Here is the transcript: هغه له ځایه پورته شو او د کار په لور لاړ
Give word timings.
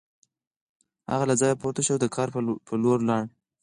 هغه 1.11 1.25
له 1.29 1.35
ځایه 1.41 1.59
پورته 1.61 1.81
شو 1.85 1.93
او 1.95 2.01
د 2.01 2.05
کار 2.15 2.27
په 2.67 2.73
لور 2.83 2.99
لاړ 3.09 3.23